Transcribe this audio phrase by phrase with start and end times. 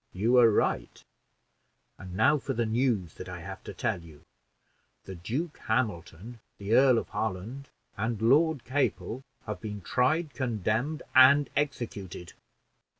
[0.13, 1.03] "You are right;
[1.99, 4.23] and now for the news that I have to tell you.
[5.03, 11.51] The Duke Hamilton, the Earl of Holland, and Lord Capel have been tried, condemned, and
[11.55, 12.33] executed."